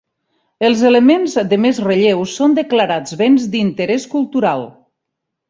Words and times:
Els 0.69 0.79
elements 0.91 1.35
de 1.51 1.59
més 1.65 1.81
relleu 1.87 2.23
són 2.37 2.57
declarats 2.61 3.15
béns 3.21 3.47
d'interès 3.53 4.09
cultural. 4.17 4.67